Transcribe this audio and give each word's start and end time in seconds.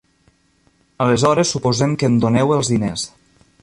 Aleshores 1.05 1.53
suposem 1.57 1.95
que 2.01 2.11
em 2.13 2.19
doneu 2.25 2.59
els 2.59 2.77
diners. 2.77 3.07